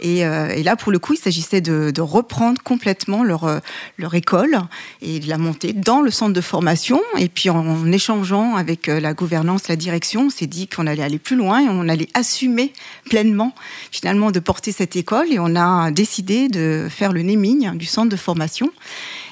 Et, 0.00 0.24
euh, 0.24 0.48
et 0.50 0.62
là, 0.62 0.76
pour 0.76 0.92
le 0.92 0.98
coup, 1.00 1.14
il 1.14 1.18
s'agissait 1.18 1.60
de, 1.60 1.90
de 1.92 2.00
reprendre 2.00 2.62
complètement 2.62 3.24
leur, 3.24 3.44
euh, 3.44 3.58
leur 3.98 4.14
école 4.14 4.56
et 5.02 5.18
de 5.18 5.28
la 5.28 5.38
monter 5.38 5.72
dans 5.72 6.02
le 6.02 6.10
centre 6.12 6.32
de 6.32 6.40
formation. 6.40 7.00
Et 7.18 7.28
puis, 7.28 7.50
en, 7.50 7.90
échangeant 7.90 8.54
avec 8.56 8.88
euh, 8.88 9.00
la 9.00 9.12
gouvernance, 9.14 9.66
la 9.68 9.74
direction, 9.76 10.26
on 10.26 10.30
s'est 10.30 10.46
dit 10.46 10.68
qu'on 10.68 10.86
allait 10.86 11.02
aller 11.02 11.18
plus 11.18 11.34
loin 11.36 11.60
et 11.64 11.68
on 11.68 11.88
allait 11.88 12.08
assumer 12.14 12.72
pleinement, 13.10 13.54
finalement, 13.90 14.30
de 14.30 14.38
porter 14.38 14.70
cette 14.70 14.94
école. 14.98 15.32
Et 15.32 15.38
on 15.38 15.56
a 15.56 15.90
décidé 15.90 16.48
de 16.48 16.88
faire 16.90 17.12
le 17.12 17.22
naming 17.22 17.76
du 17.76 17.86
centre 17.86 18.08
de 18.10 18.16
formation. 18.16 18.70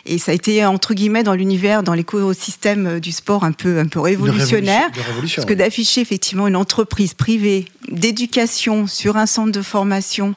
Et 0.09 0.19
ça 0.19 0.31
a 0.31 0.35
été, 0.35 0.65
entre 0.65 0.95
guillemets, 0.95 1.25
dans 1.25 1.35
l'univers, 1.35 1.83
dans 1.83 1.93
l'écosystème 1.95 3.01
du 3.01 3.11
sport, 3.13 3.43
un 3.45 3.51
peu, 3.53 3.79
un 3.81 3.87
peu 3.87 3.99
révolutionnaire. 4.01 4.83
révolution- 4.93 5.03
de 5.03 5.07
révolution, 5.09 5.37
Parce 5.43 5.49
que 5.49 5.55
d'afficher 5.55 6.01
effectivement 6.01 6.47
une 6.47 6.55
entreprise 6.57 7.13
privée 7.15 7.65
d'éducation 7.91 8.87
sur 8.87 9.17
un 9.17 9.27
centre 9.27 9.51
de 9.53 9.63
formation 9.63 10.35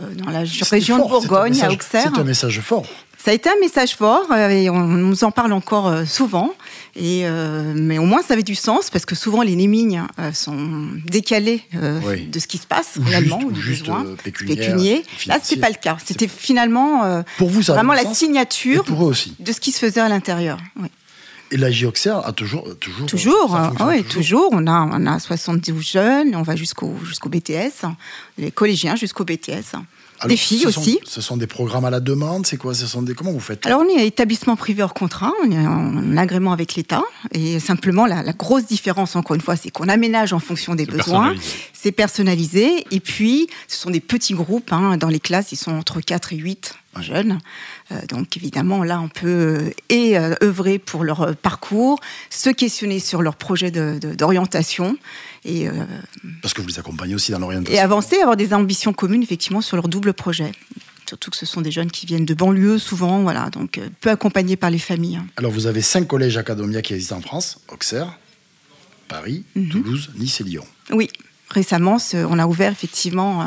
euh, 0.00 0.14
dans 0.14 0.30
la 0.30 0.40
région 0.70 0.96
de 0.96 1.02
fort, 1.02 1.08
Bourgogne, 1.20 1.52
message- 1.52 1.68
à 1.68 1.72
Auxerre. 1.74 2.10
C'est 2.14 2.20
un 2.20 2.24
message 2.24 2.60
fort. 2.60 2.86
Ça 3.18 3.30
a 3.30 3.34
été 3.34 3.48
un 3.50 3.60
message 3.60 3.94
fort 3.94 4.26
euh, 4.32 4.48
et 4.48 4.70
on 4.70 4.80
nous 4.80 5.22
en 5.24 5.30
parle 5.30 5.52
encore 5.52 5.88
euh, 5.88 6.04
souvent. 6.06 6.52
Et, 6.94 7.22
euh, 7.24 7.72
mais 7.74 7.98
au 7.98 8.04
moins, 8.04 8.20
ça 8.22 8.34
avait 8.34 8.42
du 8.42 8.54
sens 8.54 8.90
parce 8.90 9.06
que 9.06 9.14
souvent, 9.14 9.42
les 9.42 9.56
namings 9.56 10.02
euh, 10.18 10.32
sont 10.32 10.88
décalés 11.06 11.62
euh, 11.74 11.98
Oui. 12.04 12.26
de 12.26 12.38
ce 12.38 12.46
qui 12.46 12.58
se 12.58 12.66
passe 12.66 12.98
Ou 13.00 13.04
réellement, 13.04 13.38
juste- 13.40 13.48
ou 13.48 13.52
du 13.52 13.62
juste, 13.62 13.80
besoin 13.82 14.04
pécunier. 14.22 14.96
Là, 14.96 15.02
financier. 15.16 15.40
c'est 15.42 15.56
pas 15.56 15.70
le 15.70 15.76
cas. 15.80 15.96
C'était 16.04 16.28
finalement 16.28 17.22
Pour 17.38 17.48
vous, 17.48 17.62
ça 17.62 17.72
vraiment 17.74 17.94
la 17.94 18.02
sens. 18.04 18.18
signature 18.18 18.82
Et 18.82 18.84
pour 18.84 19.04
eux 19.04 19.08
aussi. 19.08 19.34
de 19.40 19.52
ce 19.52 19.60
qui 19.60 19.72
se 19.72 19.78
faisait 19.78 20.00
à 20.00 20.08
l'intérieur. 20.08 20.58
Oui. 20.80 20.88
Et 21.50 21.56
la. 21.58 21.68
Auxerre 21.86 22.26
a 22.26 22.32
toujours. 22.32 22.66
Toujours. 22.78 23.06
Toujours, 23.06 23.56
euh, 23.56 23.68
oui, 23.88 24.04
toujours. 24.04 24.48
On 24.52 24.66
a, 24.66 24.88
on 24.90 25.06
a 25.06 25.18
72 25.18 25.82
jeunes, 25.86 26.34
on 26.34 26.42
va 26.42 26.56
jusqu'au 26.56 26.94
jusqu'au 27.04 27.28
BTS, 27.28 27.84
les 28.38 28.50
collégiens 28.50 28.96
jusqu'au 28.96 29.24
BTS. 29.24 29.76
Alors, 30.22 30.28
des 30.30 30.36
filles 30.36 30.60
ce 30.60 30.70
sont- 30.70 30.80
aussi. 30.80 30.98
ce 31.04 31.20
sont 31.20 31.36
des 31.36 31.46
programmes 31.46 31.84
à 31.84 31.90
la 31.90 32.00
demande, 32.00 32.46
c'est 32.46 32.56
quoi 32.56 32.74
Ce 32.74 32.86
sont 32.86 33.02
des 33.02 33.14
comment 33.14 33.32
vous 33.32 33.40
faites 33.40 33.66
Alors, 33.66 33.82
on 33.84 33.88
est 33.98 34.06
établissement 34.06 34.56
privé 34.56 34.82
hors 34.82 34.94
contrat, 34.94 35.32
on 35.44 35.50
est 35.50 35.66
en 35.66 36.16
agrément 36.16 36.52
avec 36.52 36.74
l'État. 36.74 37.02
Et 37.32 37.58
simplement, 37.60 38.06
la, 38.06 38.22
la 38.22 38.32
grosse 38.32 38.66
différence, 38.66 39.16
encore 39.16 39.34
une 39.34 39.40
fois, 39.42 39.56
c'est 39.56 39.70
qu'on 39.70 39.88
aménage 39.88 40.32
en 40.32 40.38
fonction 40.38 40.74
des 40.74 40.86
besoins. 40.86 41.30
personnalisé. 41.34 41.56
C'est 41.72 41.92
personnalisé. 41.92 42.84
Et 42.90 43.00
puis, 43.00 43.48
ce 43.68 43.76
sont 43.78 43.90
des 43.90 44.00
petits 44.00 44.34
groupes. 44.34 44.72
hein. 44.72 44.96
Dans 44.96 45.08
les 45.08 45.20
classes, 45.20 45.52
ils 45.52 45.56
sont 45.56 45.72
entre 45.72 46.00
4 46.00 46.32
et 46.32 46.36
8 46.36 46.74
jeunes. 47.00 47.38
Euh, 47.90 48.04
donc, 48.08 48.36
évidemment, 48.36 48.84
là, 48.84 49.00
on 49.00 49.08
peut 49.08 49.28
euh, 49.28 49.70
et 49.88 50.18
euh, 50.18 50.34
œuvrer 50.42 50.78
pour 50.78 51.04
leur 51.04 51.34
parcours, 51.36 52.00
se 52.28 52.50
questionner 52.50 52.98
sur 52.98 53.22
leur 53.22 53.36
projet 53.36 53.70
d'orientation. 53.70 54.98
et, 55.44 55.68
Parce 56.42 56.52
que 56.52 56.60
vous 56.60 56.68
les 56.68 56.78
accompagnez 56.78 57.14
aussi 57.14 57.32
dans 57.32 57.38
et 57.38 57.40
l'orientation. 57.40 57.82
avancer, 57.82 58.16
avoir 58.20 58.36
des 58.36 58.52
ambitions 58.52 58.92
communes 58.92 59.22
effectivement 59.22 59.60
sur 59.60 59.76
leur 59.76 59.88
double 59.88 60.12
projet. 60.12 60.52
Surtout 61.08 61.30
que 61.30 61.36
ce 61.36 61.46
sont 61.46 61.60
des 61.60 61.70
jeunes 61.70 61.90
qui 61.90 62.06
viennent 62.06 62.24
de 62.24 62.34
banlieue 62.34 62.78
souvent, 62.78 63.22
voilà, 63.22 63.50
donc 63.50 63.80
peu 64.00 64.10
accompagnés 64.10 64.56
par 64.56 64.70
les 64.70 64.78
familles. 64.78 65.16
hein. 65.16 65.26
Alors 65.36 65.50
vous 65.52 65.66
avez 65.66 65.82
cinq 65.82 66.06
collèges 66.06 66.36
Academia 66.36 66.80
qui 66.80 66.94
existent 66.94 67.16
en 67.16 67.20
France 67.20 67.60
Auxerre, 67.68 68.18
Paris, 69.08 69.44
Toulouse, 69.70 70.10
Nice 70.16 70.40
et 70.40 70.44
Lyon. 70.44 70.64
Oui, 70.90 71.10
récemment, 71.52 71.98
on 72.14 72.38
a 72.38 72.46
ouvert 72.46 72.72
effectivement 72.72 73.42
euh, 73.42 73.44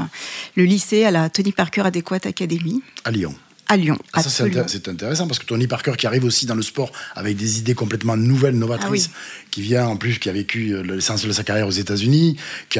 le 0.56 0.64
lycée 0.64 1.04
à 1.04 1.12
la 1.12 1.30
Tony 1.30 1.52
Parker 1.52 1.82
Adéquate 1.82 2.26
Academy. 2.26 2.82
À 3.04 3.12
Lyon 3.12 3.36
à 3.68 3.78
Lyon. 3.78 3.98
Ah, 4.14 4.22
ça, 4.22 4.30
c'est 4.68 4.88
intéressant 4.88 5.26
parce 5.26 5.40
que 5.40 5.46
Tony 5.48 5.66
Parker 5.66 5.94
qui 5.98 6.06
arrive 6.06 6.24
aussi 6.24 6.46
dans 6.46 6.54
le 6.54 6.62
sport 6.62 6.92
avec 7.16 7.36
des 7.36 7.58
idées 7.58 7.74
complètement 7.74 8.16
nouvelles, 8.16 8.60
novatrices, 8.60 9.10
ah 9.12 9.18
qui 9.50 9.64
vient 9.64 9.88
en 9.88 9.98
plus, 9.98 10.20
qui 10.20 10.30
a 10.30 10.34
vécu 10.34 10.84
l'essentiel 10.84 11.30
de 11.30 11.36
sa 11.36 11.44
carrière 11.44 11.68
aux 11.68 11.72
États-Unis, 11.72 12.38
qui 12.70 12.80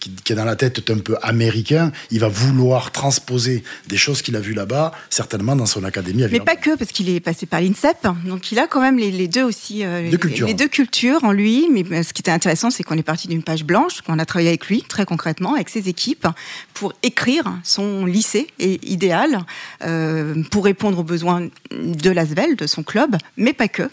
qui, 0.00 0.32
est 0.32 0.36
dans 0.36 0.44
la 0.44 0.56
tête 0.56 0.90
un 0.90 0.98
peu 0.98 1.16
américain, 1.22 1.92
il 2.10 2.20
va 2.20 2.28
vouloir 2.28 2.90
transposer 2.90 3.62
des 3.86 3.96
choses 3.96 4.22
qu'il 4.22 4.34
a 4.36 4.40
vues 4.40 4.54
là-bas, 4.54 4.92
certainement 5.10 5.54
dans 5.54 5.66
son 5.66 5.84
académie. 5.84 6.24
Mais 6.30 6.40
pas 6.40 6.56
que, 6.56 6.74
parce 6.76 6.90
qu'il 6.90 7.08
est 7.08 7.20
passé 7.20 7.46
par 7.46 7.60
l'INSEP, 7.60 8.08
donc 8.24 8.50
il 8.50 8.58
a 8.58 8.66
quand 8.66 8.80
même 8.80 8.98
les, 8.98 9.28
deux 9.28 9.42
aussi, 9.42 9.84
euh, 9.84 10.02
les, 10.02 10.54
deux 10.54 10.68
cultures 10.68 11.22
en 11.24 11.32
lui. 11.32 11.68
Mais 11.70 11.84
euh, 11.92 12.02
ce 12.02 12.12
qui 12.12 12.22
était 12.22 12.30
intéressant, 12.30 12.70
c'est 12.70 12.82
qu'on 12.82 12.96
est 12.96 13.02
parti 13.02 13.28
d'une 13.28 13.42
page 13.42 13.64
blanche, 13.64 14.00
qu'on 14.00 14.18
a 14.18 14.24
travaillé 14.24 14.48
avec 14.48 14.66
lui 14.66 14.82
très 14.82 15.04
concrètement, 15.04 15.54
avec 15.54 15.68
ses 15.68 15.88
équipes, 15.88 16.26
pour 16.74 16.94
écrire 17.02 17.44
son 17.62 18.06
lycée 18.06 18.48
idéal, 18.58 19.44
euh, 19.84 20.42
pour 20.50 20.64
répondre 20.64 20.98
aux 20.98 21.04
besoins 21.04 21.48
de 21.70 22.10
l'Asvel, 22.10 22.56
de 22.56 22.66
son 22.66 22.82
club, 22.82 23.16
mais 23.36 23.52
pas 23.52 23.68
que. 23.68 23.88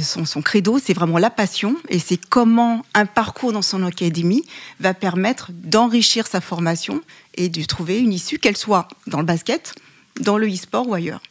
son, 0.00 0.24
son 0.24 0.42
credo, 0.42 0.78
c'est 0.78 0.94
vraiment 0.94 1.18
la 1.18 1.30
passion, 1.30 1.76
et 1.88 1.98
c'est 1.98 2.18
comment 2.28 2.84
un 2.94 3.06
parcours 3.06 3.52
dans 3.52 3.62
son 3.62 3.82
académie 3.84 4.44
va 4.80 4.94
permettre 4.94 5.13
permettre 5.14 5.52
d'enrichir 5.52 6.26
sa 6.26 6.40
formation 6.40 7.00
et 7.36 7.48
de 7.48 7.62
trouver 7.62 8.00
une 8.00 8.12
issue, 8.12 8.38
qu'elle 8.38 8.56
soit 8.56 8.88
dans 9.06 9.20
le 9.20 9.24
basket, 9.24 9.72
dans 10.20 10.38
le 10.38 10.48
e-sport 10.48 10.88
ou 10.88 10.94
ailleurs. 10.94 11.22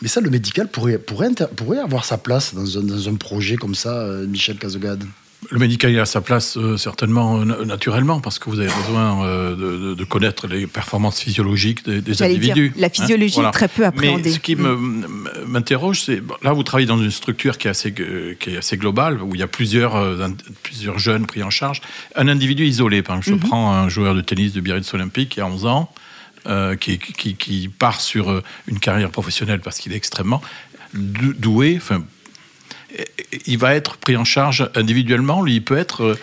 Mais 0.00 0.08
ça, 0.08 0.22
le 0.22 0.30
médical 0.30 0.68
pourrait, 0.68 0.96
pourrait, 0.96 1.28
pourrait 1.54 1.80
avoir 1.80 2.06
sa 2.06 2.16
place 2.16 2.54
dans 2.54 2.78
un, 2.78 2.82
dans 2.82 3.08
un 3.10 3.14
projet 3.16 3.56
comme 3.56 3.74
ça, 3.74 3.92
euh, 3.98 4.26
Michel 4.26 4.56
Cazogade 4.56 5.04
le 5.50 5.58
médical 5.58 5.98
a 5.98 6.06
sa 6.06 6.20
place 6.20 6.56
euh, 6.56 6.76
certainement 6.76 7.40
euh, 7.40 7.64
naturellement 7.64 8.20
parce 8.20 8.38
que 8.38 8.50
vous 8.50 8.60
avez 8.60 8.72
besoin 8.82 9.24
euh, 9.24 9.94
de, 9.94 10.04
connaître 10.04 10.46
les 10.46 10.66
performances 10.66 11.20
physiologiques 11.20 11.84
des, 11.88 12.22
individus. 12.22 12.72
la 12.76 12.88
physiologie 12.88 13.40
est 13.40 13.50
très 13.50 13.68
peu 13.68 13.84
appréhendée. 13.84 14.22
Mais 14.24 14.30
ce 14.30 14.40
qui 14.40 14.56
mm. 14.56 15.06
m'interroge, 15.46 16.02
c'est 16.02 16.22
là 16.42 16.52
vous 16.52 16.62
travaillez 16.62 16.86
dans 16.86 17.00
une 17.00 17.10
structure 17.10 17.58
qui 17.58 17.66
est 17.68 17.70
assez, 17.70 17.92
qui 17.92 18.50
est 18.50 18.56
assez 18.56 18.76
globale 18.76 19.22
où 19.22 19.34
il 19.34 19.40
y 19.40 19.42
a 19.42 19.46
plusieurs, 19.46 20.02
plusieurs 20.62 20.98
jeunes 20.98 21.26
pris 21.26 21.42
en 21.42 21.50
charge. 21.50 21.80
Un 22.14 22.28
individu 22.28 22.64
isolé, 22.64 23.02
par 23.02 23.16
exemple, 23.16 23.40
je 23.40 23.46
mm-hmm. 23.46 23.48
prends 23.48 23.72
un 23.72 23.88
joueur 23.88 24.14
de 24.14 24.20
tennis 24.20 24.52
de 24.52 24.60
Biarritz 24.60 24.92
Olympique 24.94 25.30
qui 25.30 25.40
a 25.40 25.46
11 25.46 25.66
ans. 25.66 25.90
qui, 26.80 26.98
qui, 26.98 27.34
qui, 27.34 27.68
part 27.68 28.00
sur 28.00 28.42
une 28.68 28.78
carrière 28.78 29.10
professionnelle 29.10 29.60
parce 29.60 29.78
qu'il 29.78 29.92
est 29.92 29.96
extrêmement 29.96 30.40
doué, 30.94 31.74
enfin 31.76 32.04
il 33.46 33.58
va 33.58 33.74
être 33.74 33.96
pris 33.96 34.16
en 34.16 34.24
charge 34.24 34.70
individuellement. 34.74 35.42
Lui, 35.42 35.56
il 35.56 35.64
peut 35.64 35.76
être, 35.76 36.02
euh, 36.02 36.18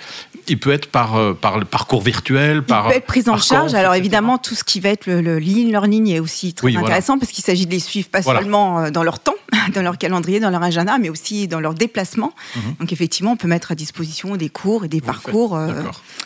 il 0.48 0.60
peut 0.60 0.72
être 0.72 0.88
par, 0.88 1.16
euh, 1.16 1.34
par 1.34 1.60
le 1.60 1.66
parcours 1.66 2.02
virtuel. 2.02 2.64
Par, 2.64 2.88
il 2.88 2.90
peut 2.92 2.98
être 2.98 3.06
pris 3.06 3.30
en 3.30 3.38
charge. 3.38 3.74
Alors 3.74 3.96
évidemment, 3.96 4.38
tout 4.38 4.56
ce 4.56 4.64
qui 4.64 4.80
va 4.80 4.90
être 4.90 5.06
le, 5.06 5.22
le 5.22 5.40
learning 5.40 6.10
est 6.10 6.20
aussi 6.20 6.54
très 6.54 6.76
intéressant 6.76 7.20
parce 7.20 7.32
qu'il 7.32 7.44
s'agit 7.44 7.66
de 7.66 7.72
les 7.72 7.80
suivre 7.80 8.10
pas 8.10 8.22
seulement 8.22 8.80
euh, 8.80 8.90
dans 8.92 9.04
leur 9.04 9.20
temps, 9.20 9.36
dans 9.74 9.82
leur 9.82 9.98
calendrier, 9.98 10.40
dans 10.40 10.50
leur 10.50 10.64
agenda, 10.64 10.98
mais 10.98 11.10
aussi 11.10 11.48
dans 11.48 11.60
leur 11.60 11.74
déplacement. 11.74 12.34
Mhm. 12.56 12.62
Donc 12.80 12.94
effectivement, 12.94 13.34
on 13.34 13.38
peut 13.38 13.48
mettre 13.48 13.72
à 13.72 13.76
disposition 13.76 14.36
des 14.36 14.50
cours 14.50 14.86
et 14.86 14.88
des 14.88 15.02
parcours. 15.02 15.60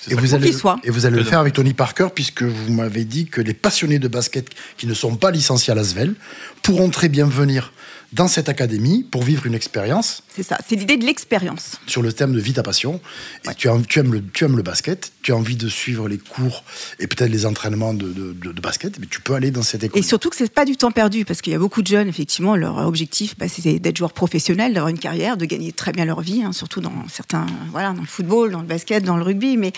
et, 0.09 0.15
vous 0.15 0.33
allez, 0.35 0.55
et 0.83 0.89
vous 0.89 1.05
allez 1.05 1.17
le 1.17 1.23
faire 1.23 1.39
avec 1.39 1.53
Tony 1.53 1.73
Parker 1.73 2.07
puisque 2.13 2.43
vous 2.43 2.73
m'avez 2.73 3.05
dit 3.05 3.25
que 3.25 3.41
les 3.41 3.53
passionnés 3.53 3.99
de 3.99 4.07
basket 4.07 4.49
qui 4.77 4.87
ne 4.87 4.93
sont 4.93 5.15
pas 5.15 5.31
licenciés 5.31 5.71
à 5.71 5.75
l'ASVEL 5.75 6.13
pourront 6.61 6.89
très 6.89 7.09
bien 7.09 7.25
venir 7.25 7.71
dans 8.13 8.27
cette 8.27 8.49
académie 8.49 9.03
pour 9.03 9.23
vivre 9.23 9.45
une 9.45 9.53
expérience. 9.53 10.23
C'est 10.37 10.43
ça, 10.43 10.59
c'est 10.69 10.75
l'idée 10.75 10.97
de 10.97 11.03
l'expérience. 11.03 11.79
Sur 11.87 12.03
le 12.03 12.13
thème 12.13 12.31
de 12.31 12.39
vie 12.39 12.53
ta 12.53 12.61
passion. 12.61 13.01
Et 13.49 13.55
tu, 13.55 13.69
aimes 13.69 14.13
le, 14.13 14.23
tu 14.23 14.45
aimes 14.45 14.55
le 14.55 14.61
basket, 14.61 15.11
tu 15.23 15.31
as 15.31 15.35
envie 15.35 15.55
de 15.55 15.67
suivre 15.67 16.07
les 16.07 16.19
cours 16.19 16.63
et 16.99 17.07
peut-être 17.07 17.31
les 17.31 17.47
entraînements 17.47 17.95
de, 17.95 18.13
de, 18.13 18.61
basket, 18.61 18.99
mais 18.99 19.07
tu 19.07 19.19
peux 19.19 19.33
aller 19.33 19.49
dans 19.49 19.63
cette 19.63 19.83
école. 19.83 19.97
Et 19.97 20.03
surtout 20.03 20.29
que 20.29 20.35
c'est 20.35 20.53
pas 20.53 20.65
du 20.65 20.77
temps 20.77 20.91
perdu, 20.91 21.25
parce 21.25 21.41
qu'il 21.41 21.53
y 21.53 21.55
a 21.55 21.59
beaucoup 21.59 21.81
de 21.81 21.87
jeunes, 21.87 22.07
effectivement, 22.07 22.55
leur 22.55 22.77
objectif, 22.85 23.35
bah, 23.35 23.47
c'est 23.49 23.79
d'être 23.79 23.97
joueur 23.97 24.13
professionnel, 24.13 24.75
d'avoir 24.75 24.89
une 24.89 24.99
carrière, 24.99 25.37
de 25.37 25.45
gagner 25.45 25.71
très 25.71 25.91
bien 25.91 26.05
leur 26.05 26.21
vie, 26.21 26.43
hein, 26.43 26.51
surtout 26.51 26.81
dans 26.81 27.07
certains, 27.09 27.47
voilà, 27.71 27.93
dans 27.93 28.01
le 28.01 28.07
football, 28.07 28.51
dans 28.51 28.61
le 28.61 28.67
basket, 28.67 29.03
dans 29.03 29.17
le 29.17 29.23
rugby, 29.23 29.57
mais 29.57 29.73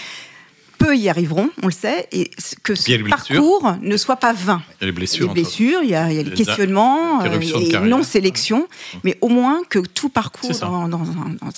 peu 0.79 0.97
y 0.97 1.09
arriveront, 1.09 1.49
on 1.61 1.67
le 1.67 1.71
sait, 1.71 2.07
et 2.11 2.31
que 2.63 2.73
ce 2.73 3.07
parcours 3.07 3.75
ne 3.81 3.97
soit 3.97 4.15
pas 4.15 4.33
vain. 4.33 4.63
Il 4.79 4.81
y 4.81 4.83
a 4.83 4.87
les 4.87 4.91
blessures. 4.91 5.27
Les 5.27 5.41
blessures, 5.41 5.81
il 5.83 5.89
y 5.89 5.95
a, 5.95 6.07
les 6.07 6.23
questionnements, 6.31 7.21
euh, 7.23 7.39
et 7.39 7.77
non-sélection, 7.79 8.67
mais 9.03 9.17
au 9.21 9.27
moins 9.27 9.61
que 9.69 9.79
tout 9.79 10.09
parcours, 10.09 10.57
dans, 10.59 10.89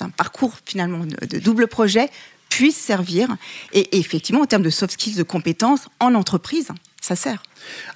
un, 0.00 0.10
parcours 0.10 0.58
finalement 0.66 1.04
de, 1.06 1.38
double 1.38 1.68
projet, 1.68 2.10
puisse 2.50 2.76
servir. 2.76 3.28
Et, 3.72 3.98
effectivement, 3.98 4.42
en 4.42 4.46
termes 4.46 4.62
de 4.62 4.70
soft 4.70 4.92
skills, 4.92 5.14
de 5.14 5.22
compétences, 5.22 5.86
en 6.00 6.14
entreprise, 6.14 6.68
ça 7.00 7.16
sert. 7.16 7.42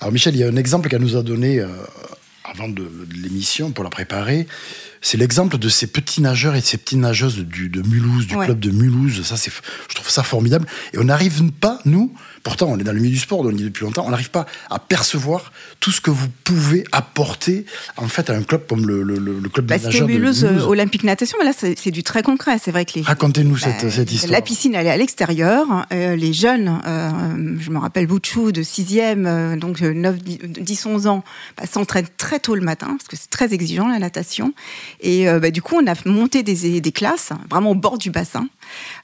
Alors 0.01 0.13
Michel, 0.13 0.35
il 0.37 0.39
y 0.39 0.45
a 0.45 0.49
un 0.49 0.57
exemple 0.57 0.89
qu'elle 0.89 1.03
nous 1.03 1.17
a 1.17 1.23
donné 1.23 1.59
euh, 1.59 1.69
avant 2.45 2.69
de 2.69 2.89
l'émission 3.13 3.73
pour 3.73 3.85
la 3.85 3.91
préparer 3.91 4.47
c'est 5.07 5.19
l'exemple 5.19 5.57
de 5.57 5.69
ces 5.69 5.87
petits 5.87 6.21
nageurs 6.21 6.57
et 6.57 6.61
de 6.61 6.65
ces 6.65 6.79
petites 6.79 6.99
nageuses 6.99 7.37
du, 7.37 7.69
de 7.69 7.81
Mulhouse, 7.81 8.27
du 8.27 8.37
club 8.37 8.59
de 8.59 8.73
Mulhouse. 8.73 9.23
Ça, 9.23 9.37
c'est, 9.37 9.53
je 9.89 9.95
trouve 9.95 10.11
ça 10.11 10.25
formidable. 10.25 10.67
Et 10.95 10.99
on 10.99 11.05
n'arrive 11.05 11.53
pas, 11.53 11.79
nous, 11.85 12.13
pourtant 12.47 12.67
on 12.71 12.79
est 12.79 12.85
dans 12.85 12.93
le 12.93 13.01
milieu 13.01 13.15
du 13.15 13.21
sport, 13.21 13.41
on 13.41 13.51
y 13.51 13.61
est 13.61 13.65
depuis 13.65 13.85
longtemps, 13.85 14.05
on 14.07 14.11
n'arrive 14.11 14.31
pas 14.31 14.47
à 14.71 14.79
percevoir 14.79 15.51
tout 15.81 15.91
ce 15.91 16.01
que 16.01 16.11
vous 16.11 16.29
pouvez 16.45 16.85
apporter 16.93 17.67
en 17.97 18.07
fait 18.07 18.31
à 18.31 18.37
un 18.37 18.43
club 18.45 18.69
comme 18.69 18.87
le, 18.87 19.03
le, 19.03 19.49
club 19.49 19.67
bah, 19.67 19.79
de 19.79 19.85
nageurs 19.85 20.07
Mulhouse, 20.07 20.43
de 20.43 20.49
Mulhouse. 20.49 20.65
Euh, 20.65 20.71
Olympique 20.71 21.03
Natation, 21.03 21.39
mais 21.41 21.45
là 21.45 21.53
c'est, 21.57 21.91
du 21.91 22.05
très 22.05 22.23
concret. 22.23 22.59
C'est 22.63 22.71
vrai 22.71 22.85
que 22.85 22.93
les 22.95 23.03
racontez-nous 23.03 23.57
cette, 23.57 23.83
bah, 23.83 23.91
cette, 23.91 24.13
histoire. 24.13 24.31
La 24.31 24.43
piscine 24.43 24.77
elle 24.77 24.87
est 24.87 24.91
à 24.91 24.97
l'extérieur. 24.97 25.87
Euh, 25.93 26.15
les 26.15 26.33
jeunes, 26.33 26.81
euh, 26.87 27.57
je 27.59 27.71
me 27.71 27.79
rappelle 27.79 28.07
Bouchou 28.07 28.53
de 28.53 28.63
6e, 28.63 29.59
donc 29.59 29.81
9, 29.81 30.17
10, 30.23 30.87
11 30.87 31.07
ans, 31.09 31.25
bah, 31.57 31.65
s'entraînent 31.69 32.07
très 32.17 32.39
tôt 32.39 32.55
le 32.55 32.61
matin 32.61 32.95
parce 32.97 33.09
que 33.09 33.17
c'est 33.17 33.31
très 33.31 33.55
exigeant 33.55 33.89
la 33.89 33.99
natation. 33.99 34.55
Et 35.01 35.29
euh, 35.29 35.41
bah, 35.41 35.51
du 35.51 35.63
coup, 35.63 35.77
on 35.77 35.87
a 35.87 35.95
monté 36.07 36.43
des, 36.43 36.81
des, 36.81 36.93
classes 36.93 37.31
vraiment 37.51 37.71
au 37.71 37.75
bord 37.75 37.99
du 37.99 38.11
bassin. 38.11 38.49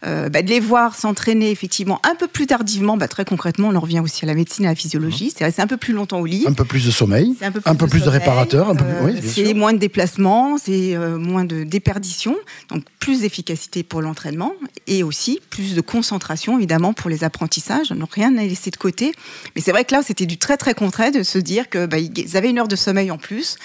Euh, 0.05 0.29
bah, 0.29 0.43
de 0.43 0.49
les 0.49 0.61
voir 0.61 0.95
s'entraîner 0.95 1.51
effectivement 1.51 2.01
un 2.05 2.15
peu 2.15 2.27
plus 2.27 2.47
tardivement, 2.47 2.97
bah, 2.97 3.09
très 3.09 3.25
concrètement, 3.25 3.69
on 3.69 3.75
en 3.75 3.81
revient 3.81 4.01
aussi 4.01 4.25
à 4.25 4.29
la 4.29 4.35
médecine 4.35 4.65
et 4.65 4.69
à 4.69 4.71
la 4.71 4.77
physiologie. 4.77 5.27
Mmh. 5.27 5.33
C'est 5.37 5.45
rester 5.45 5.63
un 5.63 5.67
peu 5.67 5.77
plus 5.77 5.93
longtemps 5.93 6.21
au 6.21 6.27
lit. 6.27 6.45
Un 6.47 6.53
peu 6.53 6.65
plus 6.65 6.87
de 6.87 6.91
sommeil. 6.91 7.37
Un 7.43 7.51
peu 7.75 7.87
plus, 7.87 8.05
de, 8.05 8.09
réparateurs. 8.09 8.71
Euh, 8.71 9.13
c'est 9.23 9.55
moins 9.55 9.73
de 9.73 9.79
déplacements, 9.79 10.57
c'est 10.59 10.97
moins 10.97 11.45
de 11.45 11.65
déperdition. 11.65 12.37
Donc 12.69 12.85
plus 12.99 13.21
d'efficacité 13.21 13.83
pour 13.83 14.01
l'entraînement 14.01 14.53
et 14.87 15.03
aussi 15.03 15.41
plus 15.51 15.75
de 15.75 15.81
concentration 15.81 16.57
évidemment 16.59 16.93
pour 16.93 17.11
les 17.11 17.25
apprentissages. 17.25 17.91
Donc 17.91 18.15
rien 18.15 18.37
à 18.39 18.43
laisser 18.43 18.71
de 18.71 18.77
côté. 18.77 19.13
Mais 19.55 19.63
c'est 19.63 19.73
vrai 19.73 19.85
que 19.85 19.95
là, 19.95 20.03
c'était 20.03 20.27
du 20.27 20.39
très 20.39 20.57
très 20.57 20.75
concret 20.75 21.11
de 21.11 21.23
se 21.23 21.39
dire 21.39 21.69
que 21.69 21.89
ils 21.97 22.37
avaient 22.37 22.51
une 22.51 22.59
heure 22.59 22.69
de 22.69 22.77
sommeil 22.77 23.11
en 23.11 23.19
plus, 23.19 23.57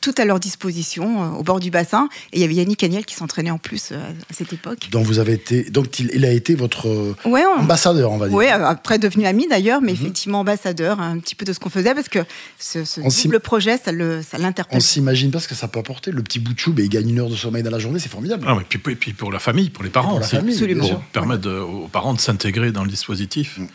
tout 0.00 0.14
à 0.18 0.24
leur 0.24 0.40
disposition 0.40 1.38
au 1.38 1.42
bord 1.42 1.51
du 1.60 1.70
bassin. 1.70 2.08
Et 2.32 2.38
il 2.38 2.40
y 2.40 2.44
avait 2.44 2.54
Yannick 2.54 2.82
Agnel 2.84 3.04
qui 3.04 3.14
s'entraînait 3.14 3.50
en 3.50 3.58
plus 3.58 3.90
euh, 3.92 3.96
à 4.30 4.34
cette 4.34 4.52
époque. 4.52 4.88
Donc 4.90 5.06
vous 5.06 5.18
avez 5.18 5.32
été, 5.32 5.64
donc 5.64 5.98
il, 5.98 6.24
a 6.24 6.30
été 6.30 6.54
votre 6.54 7.14
ambassadeur, 7.24 8.12
on 8.12 8.18
va 8.18 8.28
dire. 8.28 8.36
Oui, 8.36 8.46
après 8.46 8.98
devenu 8.98 9.26
ami 9.26 9.46
d'ailleurs, 9.48 9.80
mais 9.80 9.92
mhm. 9.92 9.98
effectivement 10.00 10.40
ambassadeur 10.40 11.00
un 11.00 11.18
petit 11.18 11.34
peu 11.34 11.44
de 11.44 11.52
ce 11.52 11.60
qu'on 11.60 11.70
faisait 11.70 11.94
parce 11.94 12.08
que 12.08 12.20
ce, 12.58 12.84
ce 12.84 13.00
double 13.22 13.40
projet, 13.40 13.78
ça 13.78 13.92
l'interpelle. 13.92 14.76
On 14.76 14.80
s'imagine 14.80 15.30
pas 15.30 15.40
ce 15.40 15.48
que 15.48 15.54
ça 15.54 15.68
peut 15.68 15.80
apporter. 15.80 16.10
Le 16.10 16.22
petit 16.22 16.38
bout 16.38 16.54
de 16.54 16.58
chou, 16.58 16.74
il 16.76 16.88
gagne 16.88 17.10
une 17.10 17.20
heure 17.20 17.30
de 17.30 17.36
sommeil 17.36 17.62
dans 17.62 17.70
la 17.70 17.78
journée, 17.78 17.98
c'est 17.98 18.10
formidable. 18.10 18.44
Ah, 18.46 18.56
et, 18.60 18.78
puis, 18.94 19.12
pour 19.12 19.32
la 19.32 19.38
famille, 19.38 19.70
pour 19.70 19.84
les 19.84 19.90
parents, 19.90 20.10
pour 20.10 20.20
la 20.20 20.26
famille, 20.26 20.74
pour 20.74 21.00
permettre 21.12 21.50
aux 21.50 21.88
parents 21.88 22.14
de 22.14 22.20
s'intégrer 22.20 22.72
dans 22.72 22.84
le 22.84 22.90
dispositif. 22.90 23.58
Mm 23.58 23.66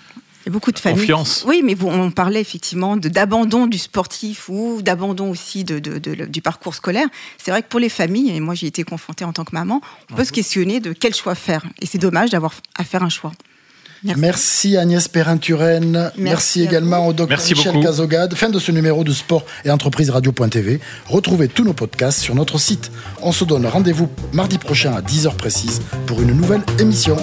beaucoup 0.49 0.71
de 0.71 0.79
familles. 0.79 0.99
Confiance. 1.01 1.43
Oui, 1.47 1.61
mais 1.63 1.75
on 1.83 2.11
parlait 2.11 2.41
effectivement 2.41 2.97
d'abandon 2.97 3.67
du 3.67 3.77
sportif 3.77 4.49
ou 4.49 4.81
d'abandon 4.81 5.29
aussi 5.29 5.63
de, 5.63 5.79
du 5.79 6.41
parcours 6.41 6.75
scolaire. 6.75 7.07
C'est 7.37 7.51
vrai 7.51 7.61
que 7.61 7.67
pour 7.67 7.79
les 7.79 7.89
familles, 7.89 8.35
et 8.35 8.39
moi 8.39 8.55
j'ai 8.55 8.67
été 8.67 8.83
confrontée 8.83 9.25
en 9.25 9.33
tant 9.33 9.43
que 9.43 9.53
maman, 9.53 9.81
on 10.11 10.15
peut 10.15 10.25
se 10.25 10.31
questionner 10.31 10.79
de 10.79 10.93
quel 10.93 11.13
choix 11.13 11.35
faire. 11.35 11.65
Et 11.81 11.85
c'est 11.85 11.97
dommage 11.97 12.31
d'avoir 12.31 12.53
à 12.75 12.83
faire 12.83 13.03
un 13.03 13.09
choix. 13.09 13.31
Merci. 14.03 14.77
Agnès 14.77 15.07
Perrin-Turenne. 15.07 16.11
Merci, 16.17 16.63
également 16.63 17.07
au 17.07 17.13
docteur 17.13 17.39
Michel 17.39 17.81
Cazogade. 17.81 18.35
Fin 18.35 18.49
de 18.49 18.59
ce 18.59 18.71
numéro 18.71 19.03
de 19.03 19.11
Sport 19.11 19.45
et 19.65 19.71
Entreprise 19.71 20.09
Radio.tv. 20.09 20.79
Retrouvez 21.07 21.47
tous 21.47 21.63
nos 21.63 21.73
podcasts 21.73 22.19
sur 22.19 22.35
notre 22.35 22.59
site. 22.59 22.91
On 23.21 23.31
se 23.31 23.43
donne 23.43 23.65
rendez-vous 23.65 24.09
mardi 24.33 24.57
prochain 24.57 24.93
à 24.93 25.01
10h 25.01 25.35
précise 25.35 25.81
pour 26.05 26.21
une 26.21 26.31
nouvelle 26.31 26.63
émission. 26.79 27.17